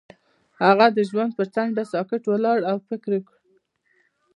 هغه 0.63 0.87
د 0.97 0.99
ژوند 1.09 1.31
پر 1.37 1.47
څنډه 1.53 1.83
ساکت 1.93 2.23
ولاړ 2.27 2.59
او 2.71 2.77
فکر 2.87 3.09
وکړ. 3.15 3.35